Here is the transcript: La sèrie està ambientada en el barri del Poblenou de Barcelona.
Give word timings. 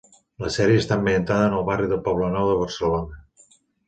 La 0.43 0.47
sèrie 0.53 0.77
està 0.83 0.95
ambientada 1.01 1.49
en 1.49 1.55
el 1.57 1.67
barri 1.67 1.89
del 1.91 2.01
Poblenou 2.07 2.47
de 2.53 2.57
Barcelona. 2.63 3.21